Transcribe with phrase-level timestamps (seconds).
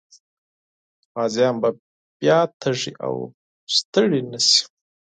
[1.15, 1.69] غازيان به
[2.19, 3.13] بیا تږي او
[3.75, 4.61] ستړي نه سي.